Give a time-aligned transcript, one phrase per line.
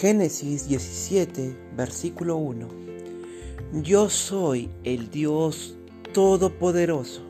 [0.00, 2.68] Génesis 17, versículo 1.
[3.82, 5.76] Yo soy el Dios
[6.14, 7.22] Todopoderoso.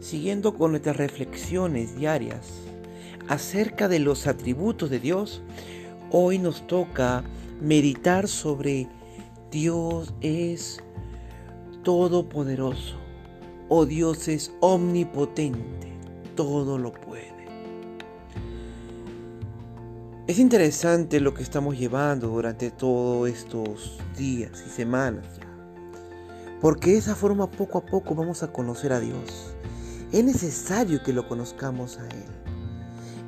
[0.00, 2.46] Siguiendo con nuestras reflexiones diarias
[3.28, 5.42] acerca de los atributos de Dios,
[6.10, 7.22] hoy nos toca
[7.60, 8.88] meditar sobre
[9.50, 10.82] Dios es
[11.82, 12.96] todopoderoso
[13.68, 15.92] o Dios es omnipotente,
[16.34, 17.35] todo lo puede.
[20.26, 25.24] Es interesante lo que estamos llevando durante todos estos días y semanas
[26.60, 29.54] porque de esa forma poco a poco vamos a conocer a Dios.
[30.12, 32.24] Es necesario que lo conozcamos a Él.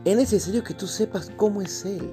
[0.05, 2.11] Es necesario que tú sepas cómo es Él.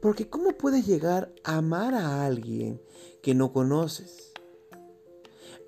[0.00, 2.80] Porque ¿cómo puedes llegar a amar a alguien
[3.22, 4.32] que no conoces?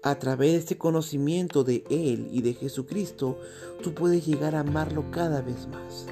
[0.02, 3.38] A través de este conocimiento de Él y de Jesucristo,
[3.82, 6.06] tú puedes llegar a amarlo cada vez más.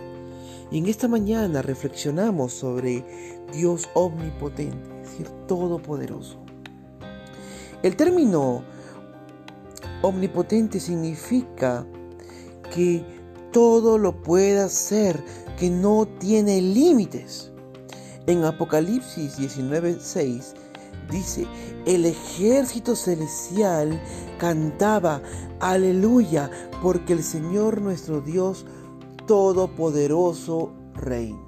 [0.70, 3.04] Y en esta mañana reflexionamos sobre
[3.52, 6.38] Dios omnipotente, es decir, todopoderoso.
[7.82, 8.64] El término
[10.02, 11.86] omnipotente significa
[12.74, 13.04] que
[13.52, 15.22] todo lo puede hacer,
[15.58, 17.52] que no tiene límites.
[18.26, 20.54] En Apocalipsis 19:6
[21.10, 21.46] dice,
[21.86, 24.00] el ejército celestial
[24.38, 25.22] cantaba,
[25.60, 26.50] aleluya,
[26.82, 28.66] porque el Señor nuestro Dios
[29.26, 31.46] todopoderoso reina.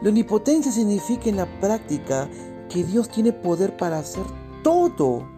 [0.00, 2.28] La omnipotencia significa en la práctica
[2.68, 4.24] que Dios tiene poder para hacer
[4.62, 5.28] todo,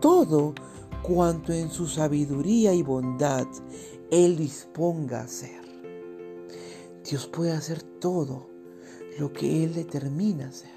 [0.00, 0.54] todo
[1.02, 3.46] cuanto en su sabiduría y bondad
[4.10, 5.62] Él disponga a hacer.
[7.08, 8.48] Dios puede hacer todo
[9.18, 10.70] lo que Él determina hacer.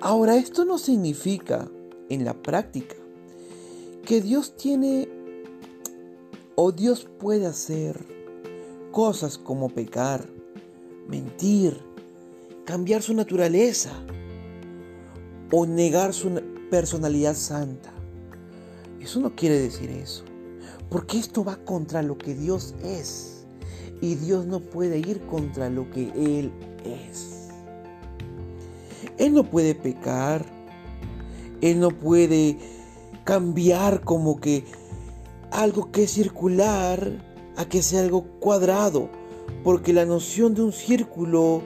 [0.00, 1.68] Ahora, esto no significa
[2.08, 2.96] en la práctica
[4.04, 5.08] que Dios tiene
[6.56, 8.04] o Dios puede hacer
[8.90, 10.26] cosas como pecar,
[11.08, 11.80] mentir,
[12.64, 13.90] cambiar su naturaleza
[15.50, 17.92] o negar su personalidad santa.
[19.00, 20.24] Eso no quiere decir eso,
[20.90, 23.46] porque esto va contra lo que Dios es
[24.00, 26.52] y Dios no puede ir contra lo que Él
[26.84, 27.48] es.
[29.18, 30.46] Él no puede pecar,
[31.60, 32.58] Él no puede
[33.24, 34.64] cambiar como que
[35.50, 37.12] algo que es circular
[37.56, 39.08] a que sea algo cuadrado,
[39.64, 41.62] porque la noción de un círculo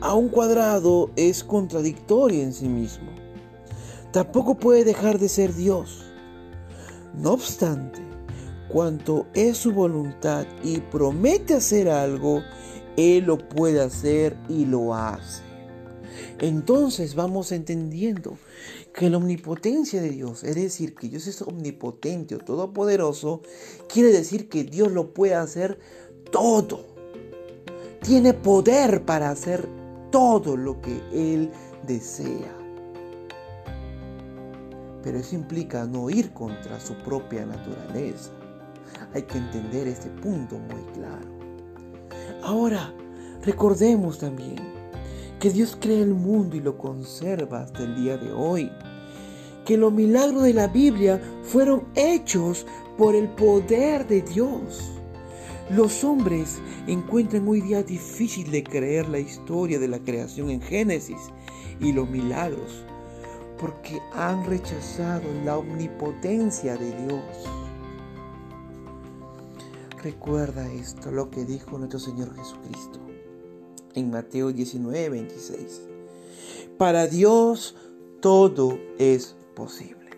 [0.00, 3.10] a un cuadrado es contradictoria en sí mismo.
[4.12, 6.04] Tampoco puede dejar de ser Dios.
[7.14, 8.00] No obstante,
[8.68, 12.42] cuanto es su voluntad y promete hacer algo,
[12.96, 15.51] Él lo puede hacer y lo hace.
[16.42, 18.36] Entonces vamos entendiendo
[18.92, 23.42] que la omnipotencia de Dios, es decir, que Dios es omnipotente o todopoderoso,
[23.88, 25.78] quiere decir que Dios lo puede hacer
[26.32, 26.84] todo.
[28.02, 29.68] Tiene poder para hacer
[30.10, 31.48] todo lo que Él
[31.86, 32.52] desea.
[35.04, 38.32] Pero eso implica no ir contra su propia naturaleza.
[39.14, 41.28] Hay que entender este punto muy claro.
[42.42, 42.92] Ahora,
[43.44, 44.81] recordemos también
[45.42, 48.70] que Dios crea el mundo y lo conserva hasta el día de hoy.
[49.64, 52.64] Que los milagros de la Biblia fueron hechos
[52.96, 54.92] por el poder de Dios.
[55.68, 61.18] Los hombres encuentran hoy día difícil de creer la historia de la creación en Génesis
[61.80, 62.84] y los milagros
[63.58, 67.24] porque han rechazado la omnipotencia de Dios.
[70.04, 73.00] Recuerda esto, lo que dijo nuestro Señor Jesucristo
[73.94, 75.82] en Mateo 19, 26.
[76.78, 77.76] Para Dios
[78.20, 80.10] todo es posible.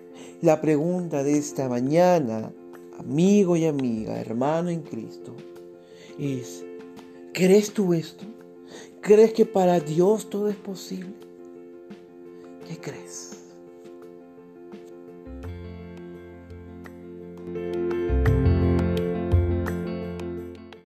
[0.42, 2.52] La pregunta de esta mañana,
[2.98, 5.34] amigo y amiga, hermano en Cristo,
[6.18, 6.64] es,
[7.32, 8.24] ¿crees tú esto?
[9.00, 11.14] ¿Crees que para Dios todo es posible?
[12.68, 13.43] ¿Qué crees?